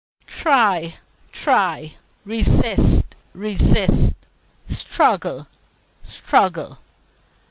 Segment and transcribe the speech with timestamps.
[0.25, 0.95] "Try!
[1.31, 1.93] Try!
[2.25, 3.15] Resist!
[3.35, 4.15] Resist!
[4.67, 5.47] Struggle!
[6.01, 6.79] Struggle!"